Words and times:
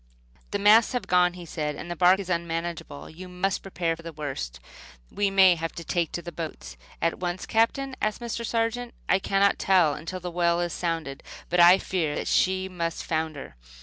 "The 0.49 0.57
masts 0.57 0.93
have 0.93 1.05
gone," 1.05 1.33
he 1.33 1.45
said, 1.45 1.75
"and 1.75 1.91
the 1.91 1.95
bark 1.95 2.17
is 2.19 2.27
unmanageable. 2.27 3.07
You 3.07 3.29
must 3.29 3.61
prepare 3.61 3.95
for 3.95 4.01
the 4.01 4.11
worst. 4.11 4.59
We 5.11 5.29
may 5.29 5.53
have 5.53 5.73
to 5.73 5.83
take 5.83 6.11
to 6.13 6.23
the 6.23 6.31
boats." 6.31 6.75
"At 7.03 7.19
once, 7.19 7.45
Captain?" 7.45 7.95
asked 8.01 8.19
Mr. 8.19 8.43
Sargent. 8.43 8.95
"I 9.07 9.19
cannot 9.19 9.59
tell 9.59 9.93
until 9.93 10.19
the 10.19 10.31
well 10.31 10.59
is 10.59 10.73
sounded; 10.73 11.21
but 11.51 11.59
I 11.59 11.77
fear 11.77 12.15
that 12.15 12.27
she 12.27 12.67
must 12.67 13.03
founder." 13.05 13.57